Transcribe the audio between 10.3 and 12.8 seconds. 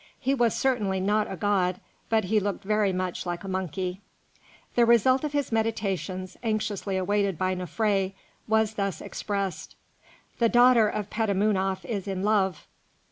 "The daughter of Petamounoph is in love."